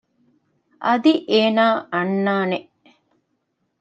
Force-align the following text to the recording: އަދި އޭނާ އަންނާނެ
އަދި 0.85 1.13
އޭނާ 1.31 1.65
އަންނާނެ 1.93 2.59